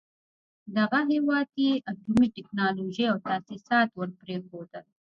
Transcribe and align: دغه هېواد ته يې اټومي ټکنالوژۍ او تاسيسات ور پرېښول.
دغه 0.77 0.99
هېواد 1.11 1.45
ته 1.53 1.59
يې 1.69 1.75
اټومي 1.91 2.27
ټکنالوژۍ 2.35 3.05
او 3.11 3.17
تاسيسات 3.27 3.89
ور 3.93 4.09
پرېښول. 4.21 4.67